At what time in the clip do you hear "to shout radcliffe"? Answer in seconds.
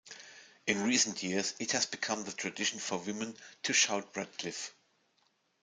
3.61-4.73